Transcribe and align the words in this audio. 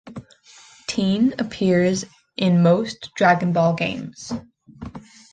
Tien 0.87 1.35
appears 1.37 2.05
in 2.35 2.63
most 2.63 3.11
"Dragon 3.15 3.53
Ball" 3.53 3.75
games. 3.75 4.33